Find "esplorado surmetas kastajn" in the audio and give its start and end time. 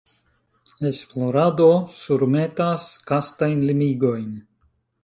0.91-3.65